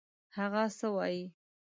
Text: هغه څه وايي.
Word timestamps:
هغه 0.37 0.63
څه 0.77 0.87
وايي. 0.95 1.25